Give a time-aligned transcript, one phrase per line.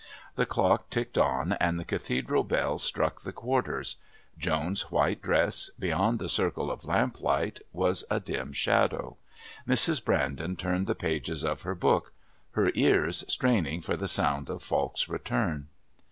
[0.33, 3.97] The clock ticked on and the Cathedral bells struck the quarters.
[4.35, 9.17] Joan's white dress, beyond the circle of lamp light was a dim shadow.
[9.67, 10.03] Mrs.
[10.03, 12.13] Brandon turned the pages of her book,
[12.53, 15.67] her ears straining for the sound of Falk's return.